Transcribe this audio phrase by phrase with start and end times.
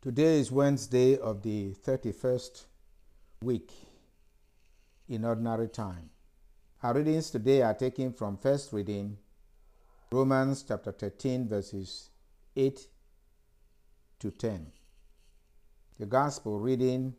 [0.00, 2.66] Today is Wednesday of the 31st
[3.42, 3.72] week
[5.08, 6.10] in ordinary time.
[6.84, 9.18] Our readings today are taken from first reading
[10.12, 12.10] Romans chapter 13 verses
[12.54, 12.86] 8
[14.20, 14.68] to 10.
[15.98, 17.16] The gospel reading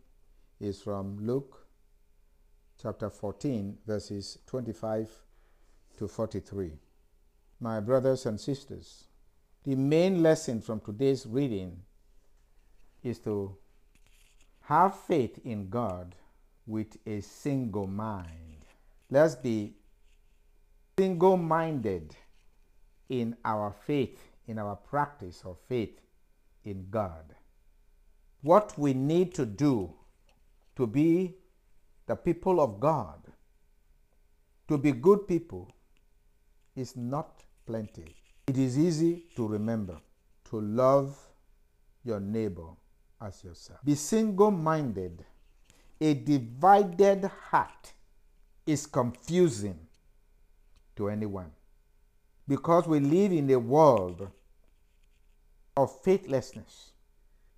[0.62, 1.68] is from Luke
[2.82, 5.10] chapter 14 verses 25
[5.98, 6.72] to 43.
[7.60, 9.04] My brothers and sisters,
[9.66, 11.82] the main lesson from today's reading
[13.04, 13.56] is to
[14.62, 16.16] have faith in God
[16.68, 18.66] with a single mind.
[19.10, 19.74] Let's be
[20.98, 22.16] single minded
[23.10, 26.00] in our faith, in our practice of faith
[26.66, 27.36] in God.
[28.42, 29.94] What we need to do
[30.76, 31.36] to be
[32.06, 33.20] the people of God,
[34.68, 35.72] to be good people,
[36.76, 38.16] is not plenty.
[38.48, 39.98] It is easy to remember
[40.50, 41.18] to love
[42.04, 42.70] your neighbor
[43.22, 43.80] as yourself.
[43.84, 45.26] Be single minded.
[46.02, 47.94] A divided heart
[48.66, 49.80] is confusing
[50.96, 51.52] to anyone
[52.48, 54.30] because we live in a world
[55.76, 56.92] of faithlessness.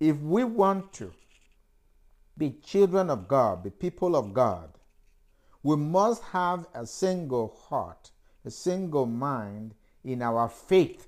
[0.00, 1.12] If we want to
[2.36, 4.70] be children of God, be people of God,
[5.62, 8.10] we must have a single heart,
[8.44, 11.06] a single mind in our faith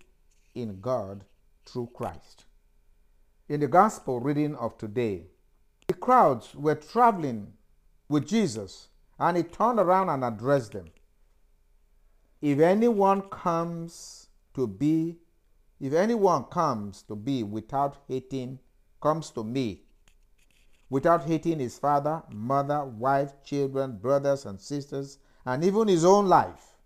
[0.55, 1.25] in God
[1.67, 2.44] through Christ.
[3.47, 5.27] In the gospel reading of today,
[5.87, 7.53] the crowds were traveling
[8.09, 10.87] with Jesus and he turned around and addressed them.
[12.41, 15.19] If anyone comes to be,
[15.79, 18.61] if anyone comes to be without hating,
[19.03, 19.83] comes to me,
[20.89, 26.79] without hating his father, mother, wife, children, brothers, and sisters, and even his own life,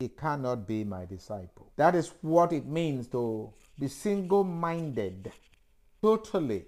[0.00, 1.70] he cannot be my disciple.
[1.76, 5.32] That is what it means to be single minded,
[6.02, 6.64] totally,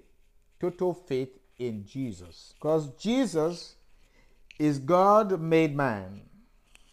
[0.61, 2.55] total faith in Jesus.
[2.55, 3.75] Because Jesus
[4.59, 6.23] is God made man.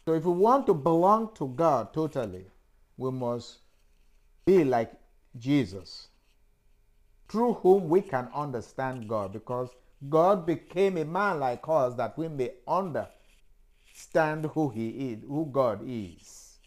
[0.06, 2.46] So if we want to belong to God totally,
[2.98, 3.58] we must
[4.46, 4.92] be like
[5.38, 6.08] Jesus,
[7.28, 9.70] through whom we can understand God, because
[10.10, 15.82] God became a man like us that we may understand who He is, who God
[15.86, 16.60] is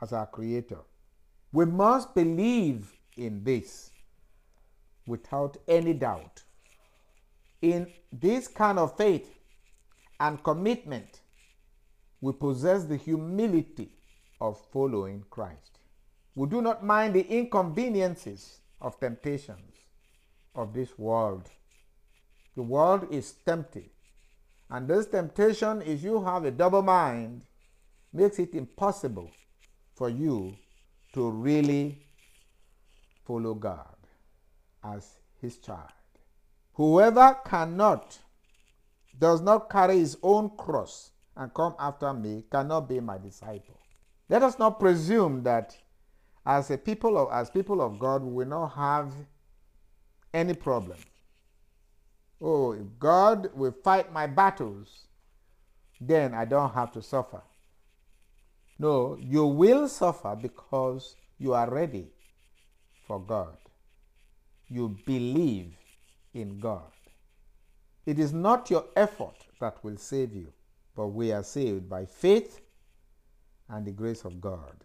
[0.00, 0.78] as our Creator.
[1.52, 3.90] We must believe in this
[5.06, 6.42] without any doubt.
[7.60, 9.28] In this kind of faith
[10.18, 11.20] and commitment,
[12.20, 13.90] we possess the humility
[14.40, 15.78] of following Christ.
[16.34, 19.74] We do not mind the inconveniences of temptations
[20.54, 21.50] of this world.
[22.56, 23.90] The world is tempting.
[24.70, 27.42] And this temptation, if you have a double mind,
[28.12, 29.30] makes it impossible
[29.94, 30.56] for you
[31.12, 31.98] to really
[33.26, 33.96] follow God
[34.84, 35.90] as his child.
[36.74, 38.18] Whoever cannot,
[39.18, 43.78] does not carry his own cross and come after me cannot be my disciple.
[44.28, 45.76] Let us not presume that
[46.46, 49.12] as a people of as people of God we will not have
[50.32, 50.98] any problem.
[52.40, 55.06] Oh, if God will fight my battles,
[56.00, 57.42] then I don't have to suffer.
[58.80, 62.06] No, you will suffer because you are ready
[63.06, 63.58] for God.
[64.70, 65.74] You believe
[66.32, 66.90] in God.
[68.06, 70.50] It is not your effort that will save you,
[70.96, 72.62] but we are saved by faith
[73.68, 74.76] and the grace of God.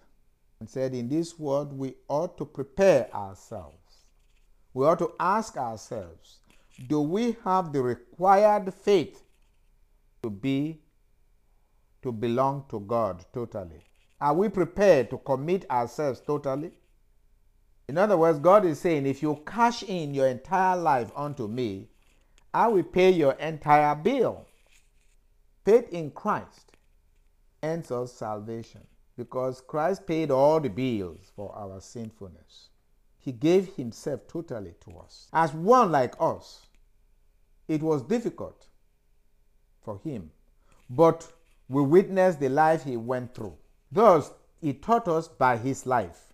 [0.59, 3.77] And said, In this world, we ought to prepare ourselves.
[4.73, 6.39] We ought to ask ourselves,
[6.89, 9.23] do we have the required faith
[10.21, 10.81] to be
[12.05, 13.81] to belong to God totally?
[14.21, 16.71] Are we prepared to commit ourselves totally?
[17.89, 21.89] In other words, God is saying, if you cash in your entire life unto me,
[22.53, 24.45] I will pay your entire bill.
[25.65, 26.73] Faith in Christ
[27.63, 28.81] ends us salvation
[29.17, 32.69] because Christ paid all the bills for our sinfulness.
[33.17, 35.27] He gave himself totally to us.
[35.33, 36.67] As one like us,
[37.67, 38.67] it was difficult
[39.81, 40.29] for him,
[40.87, 41.27] but
[41.67, 43.57] we witnessed the life he went through.
[43.91, 44.31] Thus,
[44.61, 46.33] he taught us by his life.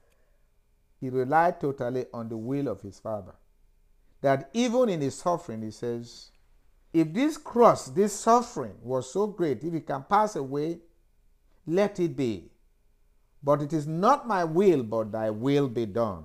[1.00, 3.33] He relied totally on the will of his Father.
[4.22, 6.31] That even in his suffering, he says,
[6.94, 10.80] if this cross, this suffering was so great, if it can pass away,
[11.66, 12.51] let it be.
[13.42, 16.24] But it is not my will, but thy will be done.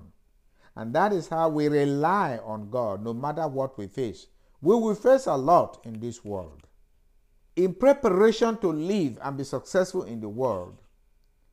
[0.75, 4.27] And that is how we rely on God no matter what we face.
[4.61, 6.67] We will face a lot in this world.
[7.57, 10.77] In preparation to live and be successful in the world,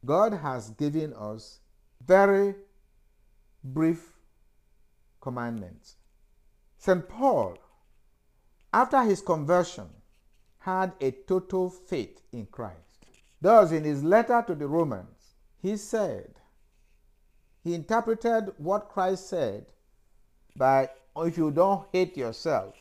[0.04, 1.60] God has given us
[2.06, 2.54] very
[3.64, 4.12] brief
[5.22, 5.96] commandments.
[6.76, 7.08] St.
[7.08, 7.56] Paul,
[8.70, 9.88] after his conversion,
[10.58, 13.06] had a total faith in Christ.
[13.40, 16.34] Thus, in his letter to the Romans, he said,
[17.62, 19.64] he interpreted what Christ said
[20.54, 22.74] by if you don't hate yourself,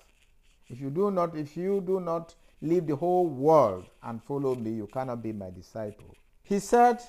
[0.73, 4.71] if you do not, if you do not leave the whole world and follow me,
[4.71, 6.15] you cannot be my disciple.
[6.41, 6.99] He said,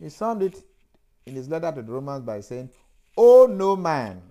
[0.00, 0.62] he summed it
[1.26, 2.70] in his letter to the Romans by saying,
[3.18, 4.22] Owe no man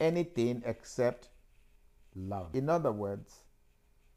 [0.00, 1.28] anything except
[2.16, 2.52] love.
[2.52, 3.32] In other words,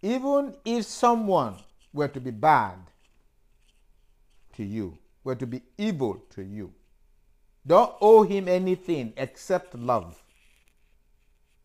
[0.01, 1.55] even if someone
[1.93, 2.79] were to be bad
[4.55, 6.73] to you, were to be evil to you,
[7.67, 10.19] don't owe him anything except love.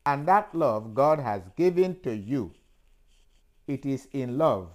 [0.06, 2.52] And that love God has given to you,
[3.66, 4.70] it is in love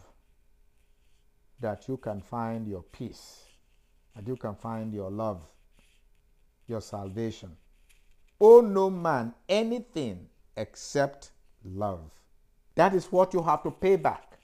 [1.62, 3.46] that you can find your peace,
[4.14, 5.42] that you can find your love,
[6.68, 7.56] your salvation.
[8.42, 11.32] Owe no man anything except
[11.64, 12.12] love.
[12.76, 14.38] That is what you have to pay back.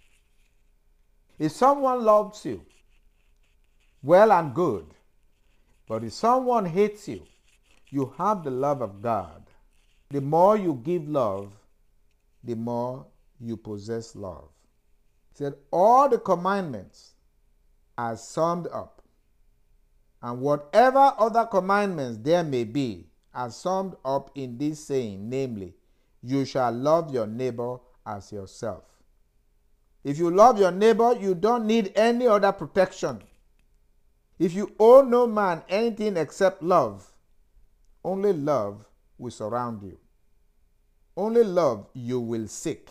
[1.37, 2.63] If someone loves you,
[4.01, 4.85] well and good.
[5.87, 7.23] But if someone hates you,
[7.89, 9.46] you have the love of God.
[10.09, 11.51] The more you give love,
[12.43, 13.05] the more
[13.39, 14.49] you possess love.
[15.31, 17.13] He said, All the commandments
[17.97, 19.01] are summed up,
[20.21, 25.75] and whatever other commandments there may be are summed up in this saying, namely,
[26.23, 28.83] you shall love your neighbor as yourself.
[30.03, 33.21] If you love your neighbor, you don't need any other protection.
[34.39, 37.11] If you owe no man anything except love,
[38.03, 38.85] only love
[39.17, 39.97] will surround you.
[41.15, 42.89] Only love you will seek.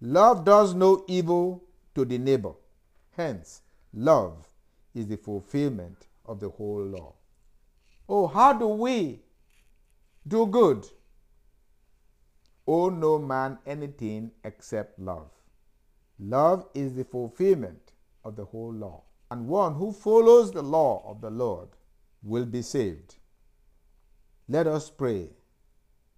[0.00, 1.64] Love does no evil
[1.94, 2.52] to the neighbor.
[3.16, 3.62] Hence,
[3.92, 4.48] love
[4.94, 7.14] is the fulfillment of the whole law.
[8.08, 9.22] Oh, how do we
[10.26, 10.86] do good?
[12.66, 15.30] Owe no man anything except love.
[16.18, 17.92] Love is the fulfillment
[18.24, 21.68] of the whole law and one who follows the law of the Lord
[22.22, 23.16] will be saved.
[24.48, 25.30] Let us pray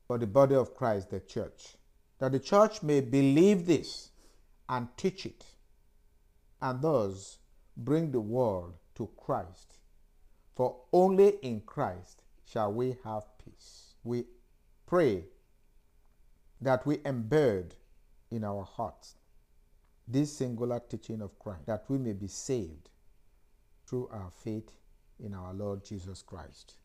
[0.07, 1.77] for the body of Christ, the church,
[2.19, 4.11] that the church may believe this
[4.69, 5.45] and teach it,
[6.61, 7.39] and thus
[7.77, 9.75] bring the world to Christ.
[10.55, 13.95] For only in Christ shall we have peace.
[14.03, 14.25] We
[14.87, 15.25] pray
[16.61, 17.73] that we embed
[18.31, 19.15] in our hearts
[20.09, 22.89] this singular teaching of Christ, that we may be saved
[23.87, 24.71] through our faith
[25.23, 26.77] in our Lord Jesus Christ.